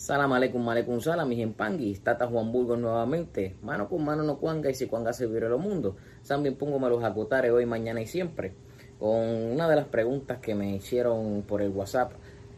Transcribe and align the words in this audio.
Salam 0.00 0.32
aleikum, 0.32 0.64
aleikum 0.64 0.96
salam, 0.98 1.28
mis 1.28 1.44
empanguis, 1.44 2.00
Tata 2.00 2.26
Juan 2.26 2.50
Burgos 2.50 2.78
nuevamente. 2.78 3.56
Mano 3.60 3.86
con 3.86 4.02
mano 4.02 4.22
no 4.22 4.38
cuanga 4.38 4.70
y 4.70 4.74
si 4.74 4.86
cuanga 4.86 5.12
se 5.12 5.26
vive 5.26 5.46
lo 5.46 5.58
mundo. 5.58 5.96
También 6.26 6.56
pongo 6.56 6.78
los 6.88 7.04
acotares 7.04 7.52
hoy, 7.52 7.66
mañana 7.66 8.00
y 8.00 8.06
siempre. 8.06 8.54
Con 8.98 9.20
una 9.52 9.68
de 9.68 9.76
las 9.76 9.88
preguntas 9.88 10.38
que 10.38 10.54
me 10.54 10.76
hicieron 10.76 11.42
por 11.42 11.60
el 11.60 11.68
WhatsApp 11.68 12.12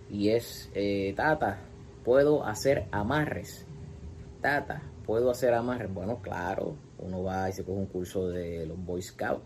y 0.09 0.29
es, 0.29 0.71
eh, 0.73 1.15
Tata, 1.17 1.59
¿puedo 2.05 2.47
hacer 2.47 2.87
amarres? 2.93 3.67
Tata, 4.41 4.81
¿puedo 5.05 5.29
hacer 5.29 5.53
amarres? 5.53 5.93
Bueno, 5.93 6.23
claro, 6.23 6.77
uno 7.01 7.25
va 7.25 7.49
y 7.49 7.55
se 7.55 7.65
coge 7.65 7.77
un 7.77 7.87
curso 7.87 8.29
de 8.29 8.67
los 8.67 8.79
Boy 8.85 9.03
Scouts, 9.03 9.43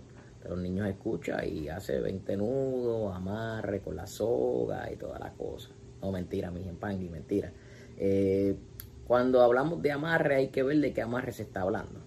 los 0.47 0.59
niños 0.59 0.87
escucha 0.87 1.43
y 1.47 1.71
hace 1.71 1.99
20 1.99 2.37
nudos, 2.37 3.17
amarre 3.17 3.81
con 3.81 3.97
la 3.97 4.07
soga 4.07 4.93
y 4.93 4.97
toda 4.97 5.19
la 5.19 5.33
cosa. 5.33 5.71
No, 6.03 6.13
mentira, 6.13 6.51
mis 6.51 6.67
empanguis, 6.67 7.11
mentira. 7.11 7.51
Eh, 7.99 8.57
cuando 9.07 9.43
hablamos 9.43 9.81
de 9.83 9.93
amarre 9.93 10.37
hay 10.37 10.49
que 10.49 10.63
ver 10.63 10.79
de 10.79 10.93
qué 10.93 11.03
amarre 11.03 11.33
se 11.33 11.43
está 11.43 11.63
hablando. 11.63 12.01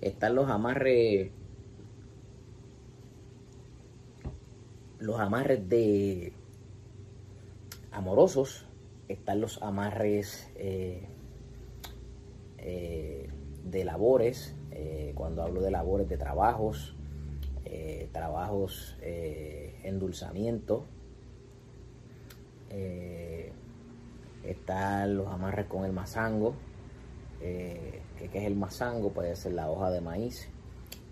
Están 0.00 0.34
los 0.34 0.48
amarres, 0.48 1.30
los 4.98 5.20
amarres 5.20 5.68
de 5.68 6.32
amorosos, 7.92 8.66
están 9.08 9.40
los 9.40 9.62
amarres 9.62 10.50
eh, 10.56 11.06
eh, 12.58 13.28
de 13.64 13.84
labores, 13.84 14.54
cuando 15.14 15.42
hablo 15.42 15.60
de 15.60 15.70
labores 15.70 16.08
de 16.08 16.16
trabajos, 16.16 16.96
trabajos 18.12 18.96
endulzamiento. 19.82 20.86
Están 24.44 25.16
los 25.16 25.28
amarres 25.28 25.66
con 25.66 25.84
el 25.84 25.92
mazango. 25.92 26.54
Eh, 27.40 28.02
¿Qué 28.18 28.38
es 28.38 28.44
el 28.44 28.56
mazango? 28.56 29.12
Puede 29.12 29.36
ser 29.36 29.52
la 29.52 29.70
hoja 29.70 29.90
de 29.90 30.00
maíz. 30.00 30.48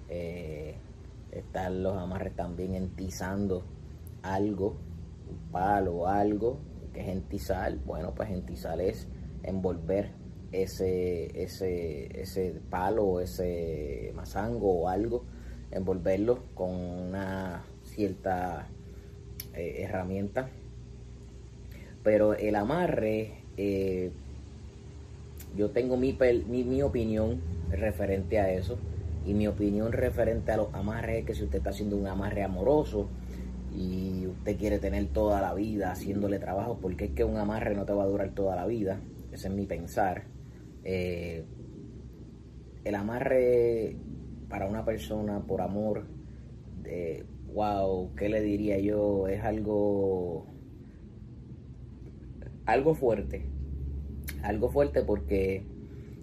Eh, 0.08 0.76
están 1.30 1.82
los 1.82 1.96
amarres 1.96 2.34
también 2.34 2.74
entizando 2.74 3.64
algo, 4.22 4.76
un 5.28 5.52
palo 5.52 5.94
o 5.96 6.06
algo. 6.06 6.58
que 6.92 7.00
es 7.02 7.08
entizar? 7.08 7.76
Bueno, 7.84 8.14
pues 8.14 8.30
entizar 8.30 8.80
es 8.80 9.06
envolver 9.42 10.10
ese, 10.52 11.42
ese, 11.42 12.20
ese 12.20 12.60
palo 12.70 13.04
o 13.04 13.20
ese 13.20 14.12
mazango 14.14 14.82
o 14.82 14.88
algo, 14.88 15.24
envolverlo 15.70 16.44
con 16.54 16.70
una 16.70 17.64
cierta 17.84 18.68
eh, 19.54 19.82
herramienta 19.82 20.48
pero 22.02 22.34
el 22.34 22.54
amarre, 22.56 23.42
eh, 23.56 24.10
yo 25.56 25.70
tengo 25.70 25.96
mi, 25.96 26.16
mi, 26.48 26.82
opinión 26.82 27.40
referente 27.70 28.38
a 28.38 28.52
eso. 28.52 28.78
Y 29.26 29.34
mi 29.34 29.46
opinión 29.46 29.92
referente 29.92 30.52
a 30.52 30.56
los 30.56 30.72
amarres 30.72 31.20
es 31.20 31.24
que 31.26 31.34
si 31.34 31.44
usted 31.44 31.58
está 31.58 31.70
haciendo 31.70 31.96
un 31.96 32.06
amarre 32.06 32.42
amoroso 32.42 33.08
y 33.76 34.26
usted 34.26 34.56
quiere 34.56 34.78
tener 34.78 35.06
toda 35.08 35.40
la 35.40 35.52
vida 35.52 35.90
haciéndole 35.90 36.38
trabajo, 36.38 36.78
porque 36.80 37.06
es 37.06 37.10
que 37.10 37.24
un 37.24 37.36
amarre 37.36 37.74
no 37.74 37.84
te 37.84 37.92
va 37.92 38.04
a 38.04 38.06
durar 38.06 38.30
toda 38.30 38.56
la 38.56 38.66
vida. 38.66 39.00
Ese 39.32 39.48
es 39.48 39.54
mi 39.54 39.66
pensar. 39.66 40.24
Eh, 40.84 41.44
el 42.84 42.94
amarre 42.94 43.96
para 44.48 44.66
una 44.66 44.84
persona 44.84 45.40
por 45.40 45.60
amor, 45.60 46.06
wow, 47.52 48.14
¿qué 48.16 48.28
le 48.28 48.40
diría 48.40 48.78
yo? 48.78 49.28
Es 49.28 49.42
algo 49.44 50.46
algo 52.68 52.94
fuerte. 52.94 53.46
Algo 54.42 54.68
fuerte 54.68 55.02
porque 55.02 55.64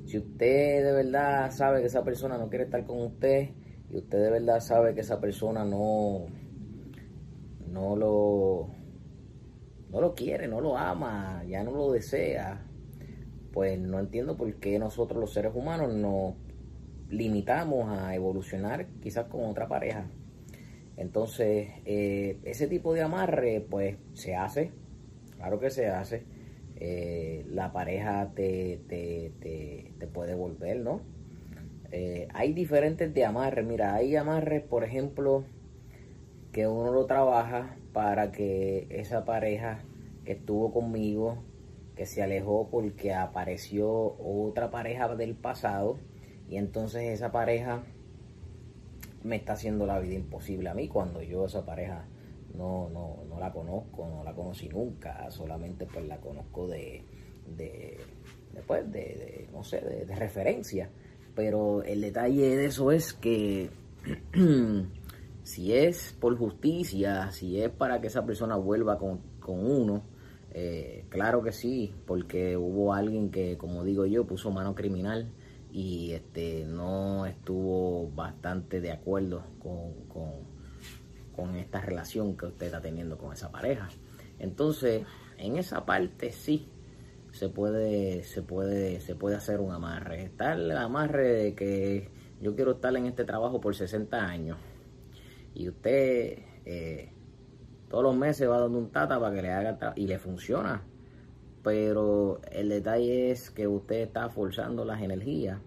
si 0.05 0.19
usted 0.19 0.83
de 0.85 0.91
verdad 0.91 1.49
sabe 1.49 1.81
que 1.81 1.87
esa 1.87 2.03
persona 2.03 2.37
no 2.37 2.49
quiere 2.49 2.65
estar 2.65 2.85
con 2.85 3.01
usted 3.01 3.49
y 3.89 3.97
usted 3.97 4.21
de 4.21 4.29
verdad 4.29 4.59
sabe 4.59 4.93
que 4.93 5.01
esa 5.01 5.19
persona 5.19 5.65
no, 5.65 6.27
no 7.67 7.95
lo, 7.95 8.69
no 9.89 10.01
lo 10.01 10.13
quiere, 10.13 10.47
no 10.47 10.61
lo 10.61 10.77
ama, 10.77 11.43
ya 11.49 11.63
no 11.63 11.71
lo 11.71 11.91
desea, 11.91 12.63
pues 13.51 13.79
no 13.79 13.99
entiendo 13.99 14.37
por 14.37 14.53
qué 14.59 14.77
nosotros 14.77 15.19
los 15.19 15.33
seres 15.33 15.51
humanos 15.55 15.95
nos 15.95 16.35
limitamos 17.09 17.89
a 17.89 18.13
evolucionar 18.13 18.85
quizás 19.01 19.25
con 19.25 19.45
otra 19.45 19.67
pareja. 19.67 20.11
Entonces, 20.95 21.69
eh, 21.85 22.39
ese 22.43 22.67
tipo 22.67 22.93
de 22.93 23.01
amarre, 23.01 23.65
pues 23.67 23.97
se 24.13 24.35
hace, 24.35 24.71
claro 25.37 25.59
que 25.59 25.71
se 25.71 25.87
hace, 25.87 26.34
eh, 26.77 27.45
la 27.49 27.71
pareja 27.71 28.31
te, 28.35 28.81
te, 28.87 30.07
puede 30.13 30.35
volver, 30.35 30.79
¿no? 30.79 31.01
Eh, 31.91 32.27
hay 32.33 32.53
diferentes 32.53 33.13
de 33.13 33.25
amarres, 33.25 33.65
mira, 33.65 33.95
hay 33.95 34.15
amarres, 34.15 34.61
por 34.63 34.83
ejemplo, 34.83 35.43
que 36.51 36.67
uno 36.67 36.91
lo 36.91 37.05
trabaja 37.05 37.75
para 37.91 38.31
que 38.31 38.87
esa 38.89 39.25
pareja 39.25 39.79
que 40.25 40.33
estuvo 40.33 40.71
conmigo, 40.71 41.43
que 41.95 42.05
se 42.05 42.21
alejó 42.23 42.69
porque 42.69 43.13
apareció 43.13 43.89
otra 44.19 44.69
pareja 44.69 45.15
del 45.15 45.35
pasado, 45.35 45.97
y 46.49 46.57
entonces 46.57 47.03
esa 47.03 47.31
pareja 47.31 47.83
me 49.23 49.37
está 49.37 49.53
haciendo 49.53 49.85
la 49.85 49.99
vida 49.99 50.13
imposible 50.13 50.69
a 50.69 50.73
mí 50.73 50.87
cuando 50.87 51.21
yo 51.21 51.45
esa 51.45 51.65
pareja 51.65 52.05
no, 52.53 52.89
no, 52.89 53.23
no 53.27 53.39
la 53.39 53.51
conozco, 53.51 54.07
no 54.07 54.23
la 54.23 54.33
conocí 54.33 54.69
nunca, 54.69 55.29
solamente 55.31 55.85
pues 55.85 56.05
la 56.05 56.19
conozco 56.19 56.67
de, 56.67 57.03
de, 57.57 57.99
pues, 58.65 58.91
de, 58.91 59.49
no 59.51 59.63
sé, 59.63 59.81
de, 59.81 60.15
referencia. 60.15 60.89
Pero 61.35 61.83
el 61.83 62.01
detalle 62.01 62.55
de 62.55 62.65
eso 62.65 62.91
es 62.91 63.13
que 63.13 63.69
si 65.43 65.73
es 65.73 66.15
por 66.19 66.37
justicia, 66.37 67.31
si 67.31 67.61
es 67.61 67.69
para 67.69 67.99
que 67.99 68.07
esa 68.07 68.25
persona 68.25 68.55
vuelva 68.55 68.97
con, 68.97 69.21
uno, 69.47 70.03
eh, 70.51 71.05
claro 71.09 71.43
que 71.43 71.51
sí, 71.51 71.93
porque 72.07 72.55
hubo 72.55 72.93
alguien 72.93 73.29
que, 73.29 73.57
como 73.57 73.83
digo 73.83 74.05
yo, 74.05 74.25
puso 74.25 74.49
mano 74.49 74.73
criminal 74.73 75.29
y 75.71 76.13
este 76.13 76.63
no 76.65 77.25
estuvo 77.25 78.09
bastante 78.11 78.79
de 78.79 78.93
acuerdo 78.93 79.43
con, 79.59 79.93
con 80.07 80.54
con 81.35 81.55
esta 81.55 81.81
relación 81.81 82.37
que 82.37 82.47
usted 82.47 82.67
está 82.67 82.81
teniendo 82.81 83.17
con 83.17 83.33
esa 83.33 83.51
pareja. 83.51 83.89
Entonces, 84.39 85.05
en 85.37 85.57
esa 85.57 85.85
parte 85.85 86.31
sí 86.31 86.69
se 87.31 87.49
puede, 87.49 88.23
se 88.23 88.41
puede, 88.41 89.01
se 89.01 89.15
puede 89.15 89.35
hacer 89.35 89.59
un 89.59 89.71
amarre. 89.71 90.23
Está 90.23 90.53
el 90.53 90.71
amarre 90.71 91.33
de 91.33 91.55
que 91.55 92.09
yo 92.41 92.55
quiero 92.55 92.71
estar 92.71 92.95
en 92.95 93.07
este 93.07 93.25
trabajo 93.25 93.59
por 93.59 93.75
60 93.75 94.17
años. 94.17 94.57
Y 95.53 95.69
usted 95.69 96.39
eh, 96.65 97.11
todos 97.89 98.03
los 98.03 98.15
meses 98.15 98.49
va 98.49 98.59
dando 98.59 98.77
un 98.77 98.89
tata 98.89 99.19
para 99.19 99.35
que 99.35 99.41
le 99.41 99.51
haga 99.51 99.93
y 99.95 100.07
le 100.07 100.19
funciona. 100.19 100.83
Pero 101.63 102.41
el 102.51 102.69
detalle 102.69 103.31
es 103.31 103.49
que 103.49 103.67
usted 103.67 104.01
está 104.01 104.29
forzando 104.29 104.85
las 104.85 105.01
energías 105.01 105.59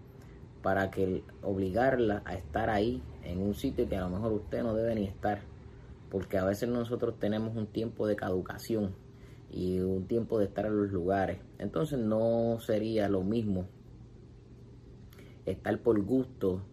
para 0.61 0.89
que 0.91 1.23
obligarla 1.41 2.21
a 2.25 2.35
estar 2.35 2.69
ahí 2.69 3.01
en 3.23 3.41
un 3.41 3.53
sitio 3.53 3.87
que 3.87 3.95
a 3.95 4.01
lo 4.01 4.09
mejor 4.09 4.33
usted 4.33 4.63
no 4.63 4.73
debe 4.73 4.95
ni 4.95 5.05
estar 5.05 5.41
porque 6.09 6.37
a 6.37 6.45
veces 6.45 6.69
nosotros 6.69 7.19
tenemos 7.19 7.55
un 7.55 7.67
tiempo 7.67 8.07
de 8.07 8.15
caducación 8.15 8.95
y 9.51 9.79
un 9.79 10.07
tiempo 10.07 10.39
de 10.39 10.45
estar 10.45 10.65
en 10.65 10.77
los 10.77 10.91
lugares. 10.91 11.39
Entonces 11.57 11.99
no 11.99 12.59
sería 12.59 13.09
lo 13.09 13.23
mismo 13.23 13.67
estar 15.45 15.81
por 15.81 16.01
gusto 16.03 16.63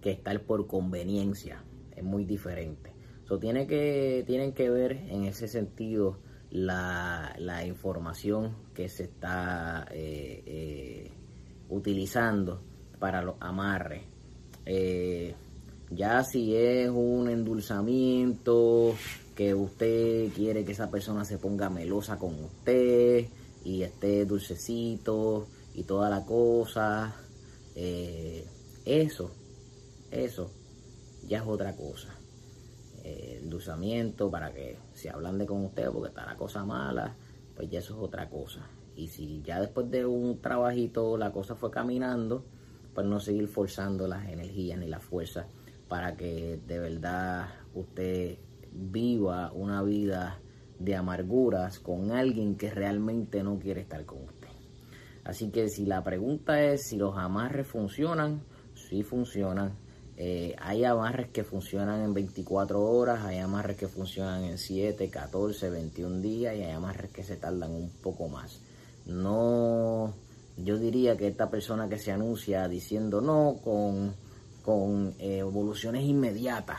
que 0.00 0.10
estar 0.10 0.42
por 0.44 0.66
conveniencia. 0.66 1.64
Es 1.94 2.04
muy 2.04 2.24
diferente. 2.24 2.94
So, 3.24 3.38
tiene 3.38 3.66
que, 3.66 4.22
tienen 4.26 4.52
que 4.52 4.70
ver 4.70 4.92
en 4.92 5.24
ese 5.24 5.48
sentido 5.48 6.20
la, 6.50 7.34
información 7.66 8.56
que 8.74 8.88
se 8.88 9.04
está 9.04 9.86
eh, 9.90 10.42
eh, 10.46 11.10
utilizando 11.68 12.62
para 12.98 13.22
los 13.22 13.36
amarres. 13.40 14.04
Eh, 14.64 15.34
ya 15.90 16.22
si 16.24 16.56
es 16.56 16.88
un 16.90 17.28
endulzamiento, 17.28 18.94
que 19.36 19.54
usted 19.54 20.32
quiere 20.32 20.64
que 20.64 20.72
esa 20.72 20.90
persona 20.90 21.24
se 21.24 21.36
ponga 21.36 21.68
melosa 21.68 22.18
con 22.18 22.42
usted 22.42 23.26
y 23.64 23.82
esté 23.82 24.24
dulcecito 24.24 25.46
y 25.74 25.82
toda 25.82 26.08
la 26.08 26.24
cosa, 26.24 27.14
eh, 27.74 28.46
eso, 28.86 29.30
eso 30.10 30.50
ya 31.28 31.38
es 31.38 31.44
otra 31.46 31.76
cosa. 31.76 32.08
Eh, 33.04 33.40
endulzamiento 33.42 34.30
para 34.30 34.52
que 34.52 34.78
se 34.94 35.10
de 35.10 35.46
con 35.46 35.66
usted 35.66 35.90
porque 35.92 36.08
está 36.08 36.24
la 36.24 36.36
cosa 36.36 36.64
mala, 36.64 37.14
pues 37.54 37.68
ya 37.70 37.80
eso 37.80 37.94
es 37.94 38.00
otra 38.00 38.30
cosa. 38.30 38.66
Y 38.96 39.08
si 39.08 39.42
ya 39.42 39.60
después 39.60 39.90
de 39.90 40.06
un 40.06 40.40
trabajito 40.40 41.18
la 41.18 41.30
cosa 41.30 41.54
fue 41.54 41.70
caminando, 41.70 42.42
pues 42.94 43.06
no 43.06 43.20
seguir 43.20 43.48
forzando 43.48 44.08
las 44.08 44.26
energías 44.30 44.78
ni 44.78 44.88
la 44.88 44.98
fuerza 44.98 45.46
para 45.88 46.16
que 46.16 46.58
de 46.66 46.78
verdad 46.78 47.48
usted 47.74 48.38
viva 48.72 49.52
una 49.52 49.82
vida 49.82 50.38
de 50.78 50.94
amarguras 50.94 51.78
con 51.78 52.12
alguien 52.12 52.56
que 52.56 52.70
realmente 52.70 53.42
no 53.42 53.58
quiere 53.58 53.82
estar 53.82 54.04
con 54.04 54.22
usted. 54.24 54.48
Así 55.24 55.50
que 55.50 55.68
si 55.68 55.86
la 55.86 56.04
pregunta 56.04 56.62
es 56.62 56.84
si 56.88 56.96
los 56.96 57.16
amarres 57.16 57.66
funcionan, 57.66 58.42
sí 58.74 59.02
funcionan. 59.02 59.72
Eh, 60.18 60.54
hay 60.58 60.84
amarres 60.84 61.28
que 61.28 61.44
funcionan 61.44 62.02
en 62.02 62.14
24 62.14 62.80
horas, 62.80 63.24
hay 63.24 63.38
amarres 63.38 63.76
que 63.76 63.88
funcionan 63.88 64.44
en 64.44 64.56
7, 64.56 65.10
14, 65.10 65.68
21 65.68 66.20
días 66.20 66.56
y 66.56 66.62
hay 66.62 66.70
amarres 66.70 67.10
que 67.10 67.22
se 67.22 67.36
tardan 67.36 67.72
un 67.72 67.90
poco 68.02 68.28
más. 68.28 68.60
No, 69.04 70.14
yo 70.56 70.78
diría 70.78 71.16
que 71.16 71.28
esta 71.28 71.50
persona 71.50 71.88
que 71.88 71.98
se 71.98 72.12
anuncia 72.12 72.66
diciendo 72.66 73.20
no 73.20 73.56
con, 73.62 74.14
con 74.66 75.14
eh, 75.20 75.38
evoluciones 75.38 76.02
inmediatas, 76.02 76.78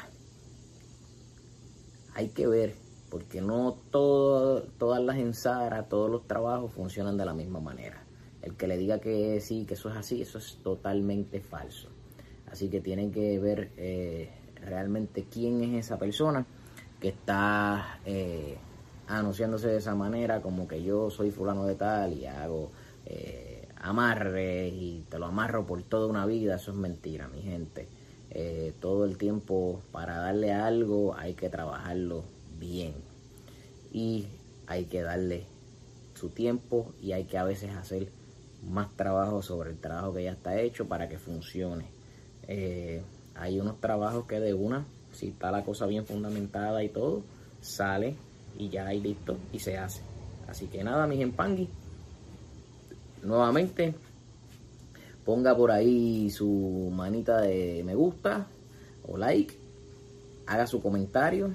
hay 2.13 2.27
que 2.29 2.45
ver, 2.45 2.75
porque 3.09 3.39
no 3.39 3.77
todas 3.91 5.01
las 5.01 5.17
ensaras, 5.17 5.87
todos 5.87 6.11
los 6.11 6.27
trabajos 6.27 6.73
funcionan 6.73 7.15
de 7.15 7.23
la 7.23 7.33
misma 7.33 7.61
manera. 7.61 8.03
El 8.41 8.55
que 8.55 8.67
le 8.67 8.75
diga 8.75 8.99
que 8.99 9.39
sí, 9.39 9.65
que 9.65 9.75
eso 9.75 9.89
es 9.89 9.95
así, 9.95 10.21
eso 10.21 10.37
es 10.37 10.57
totalmente 10.61 11.39
falso. 11.39 11.87
Así 12.51 12.69
que 12.69 12.81
tienen 12.81 13.09
que 13.09 13.39
ver 13.39 13.71
eh, 13.77 14.31
realmente 14.55 15.25
quién 15.31 15.63
es 15.63 15.85
esa 15.85 15.97
persona 15.97 16.45
que 16.99 17.09
está 17.09 18.01
eh, 18.05 18.57
anunciándose 19.07 19.69
de 19.69 19.77
esa 19.77 19.95
manera, 19.95 20.41
como 20.41 20.67
que 20.67 20.83
yo 20.83 21.09
soy 21.09 21.31
fulano 21.31 21.65
de 21.65 21.75
tal 21.75 22.11
y 22.11 22.25
hago 22.25 22.71
eh, 23.05 23.66
amarre 23.87 24.69
y 24.69 25.05
te 25.09 25.19
lo 25.19 25.25
amarro 25.25 25.65
por 25.65 25.81
toda 25.83 26.07
una 26.07 26.25
vida. 26.25 26.55
Eso 26.55 26.71
es 26.71 26.77
mentira, 26.77 27.27
mi 27.27 27.41
gente. 27.41 27.87
todo 28.79 29.05
el 29.05 29.17
tiempo 29.17 29.81
para 29.91 30.17
darle 30.17 30.53
algo 30.53 31.15
hay 31.17 31.33
que 31.33 31.49
trabajarlo 31.49 32.23
bien 32.59 32.93
y 33.91 34.27
hay 34.67 34.85
que 34.85 35.01
darle 35.01 35.45
su 36.13 36.29
tiempo 36.29 36.93
y 37.01 37.13
hay 37.13 37.25
que 37.25 37.37
a 37.37 37.43
veces 37.43 37.71
hacer 37.71 38.09
más 38.63 38.95
trabajo 38.95 39.41
sobre 39.41 39.71
el 39.71 39.77
trabajo 39.77 40.13
que 40.13 40.23
ya 40.23 40.31
está 40.31 40.59
hecho 40.59 40.87
para 40.87 41.07
que 41.07 41.17
funcione. 41.17 41.85
Eh, 42.47 43.01
hay 43.35 43.59
unos 43.59 43.79
trabajos 43.79 44.25
que 44.25 44.39
de 44.39 44.53
una, 44.53 44.85
si 45.11 45.29
está 45.29 45.51
la 45.51 45.63
cosa 45.63 45.85
bien 45.85 46.05
fundamentada 46.05 46.83
y 46.83 46.89
todo, 46.89 47.23
sale 47.61 48.15
y 48.57 48.69
ya 48.69 48.87
hay 48.87 48.99
listo 48.99 49.37
y 49.53 49.59
se 49.59 49.77
hace. 49.77 50.01
Así 50.47 50.67
que 50.67 50.83
nada, 50.83 51.07
mis 51.07 51.21
empangui. 51.21 51.69
Nuevamente, 53.23 53.93
ponga 55.25 55.55
por 55.55 55.71
ahí 55.71 56.29
su 56.29 56.91
manita 56.93 57.41
de 57.41 57.83
me 57.85 57.95
gusta 57.95 58.47
o 59.07 59.17
like. 59.17 59.57
Haga 60.45 60.67
su 60.67 60.81
comentario. 60.81 61.51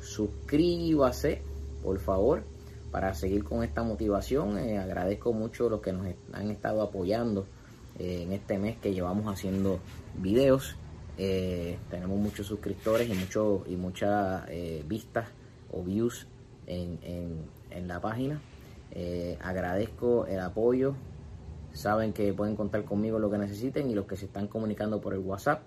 Suscríbase, 0.00 1.42
por 1.82 1.98
favor 1.98 2.42
para 2.90 3.14
seguir 3.14 3.44
con 3.44 3.62
esta 3.62 3.82
motivación. 3.82 4.58
Eh, 4.58 4.78
agradezco 4.78 5.32
mucho 5.32 5.66
a 5.66 5.70
los 5.70 5.80
que 5.80 5.92
nos 5.92 6.06
han 6.32 6.50
estado 6.50 6.82
apoyando 6.82 7.46
eh, 7.98 8.22
en 8.22 8.32
este 8.32 8.58
mes 8.58 8.76
que 8.78 8.92
llevamos 8.92 9.26
haciendo 9.32 9.78
videos. 10.18 10.76
Eh, 11.18 11.78
tenemos 11.90 12.18
muchos 12.18 12.46
suscriptores 12.46 13.08
y, 13.08 13.14
mucho, 13.14 13.64
y 13.66 13.76
muchas 13.76 14.44
vistas 14.86 15.28
o 15.70 15.82
views 15.82 16.26
en, 16.66 16.98
en 17.70 17.88
la 17.88 18.00
página. 18.00 18.40
Agradezco 19.40 20.26
el 20.26 20.40
apoyo. 20.40 20.94
Saben 21.72 22.12
que 22.12 22.32
pueden 22.32 22.56
contar 22.56 22.84
conmigo 22.84 23.18
lo 23.18 23.30
que 23.30 23.38
necesiten 23.38 23.90
y 23.90 23.94
los 23.94 24.06
que 24.06 24.16
se 24.16 24.26
están 24.26 24.48
comunicando 24.48 25.00
por 25.00 25.14
el 25.14 25.20
WhatsApp. 25.20 25.62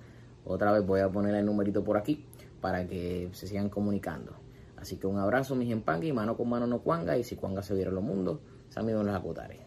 Otra 0.46 0.72
vez 0.72 0.86
voy 0.86 1.00
a 1.00 1.10
poner 1.10 1.34
el 1.36 1.46
numerito 1.46 1.84
por 1.84 1.98
aquí 1.98 2.26
para 2.60 2.88
que 2.88 3.30
se 3.32 3.48
sigan 3.48 3.70
comunicando. 3.70 4.34
Así 4.78 4.98
que 4.98 5.08
un 5.08 5.18
abrazo, 5.18 5.56
mis 5.56 5.72
empangui, 5.72 6.12
mano 6.12 6.36
con 6.36 6.50
mano 6.50 6.68
no 6.68 6.80
cuanga, 6.80 7.18
y 7.18 7.24
si 7.24 7.38
cuanga 7.38 7.62
se 7.62 7.74
viera 7.74 7.90
los 7.90 8.04
mundos, 8.04 8.40
se 8.70 8.82
en 8.82 8.92
los 8.92 9.16
acotares. 9.16 9.60